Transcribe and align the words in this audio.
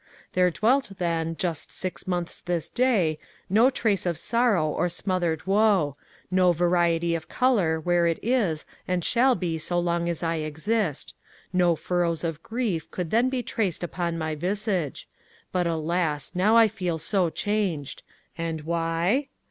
There 0.33 0.49
dwelt 0.49 0.93
then, 0.97 1.35
just 1.35 1.71
six 1.71 2.07
months 2.07 2.41
this 2.41 2.69
day, 2.69 3.19
no 3.51 3.69
trace 3.69 4.07
of 4.07 4.17
sorrow 4.17 4.65
or 4.67 4.89
smothered 4.89 5.45
woe 5.45 5.95
no 6.31 6.51
variety 6.51 7.13
of 7.13 7.29
colour 7.29 7.79
where 7.79 8.07
it 8.07 8.17
is 8.23 8.65
and 8.87 9.05
shall 9.05 9.35
be 9.35 9.59
so 9.59 9.77
long 9.77 10.09
as 10.09 10.23
I 10.23 10.37
exist 10.37 11.13
no 11.53 11.75
furrows 11.75 12.23
of 12.23 12.41
grief 12.41 12.89
could 12.89 13.11
then 13.11 13.29
be 13.29 13.43
traced 13.43 13.83
upon 13.83 14.17
my 14.17 14.33
visage. 14.33 15.07
But, 15.51 15.67
alas! 15.67 16.31
now 16.33 16.57
I 16.57 16.67
feel 16.67 16.97
so 16.97 17.29
changed! 17.29 18.01
And 18.35 18.61
why? 18.61 19.27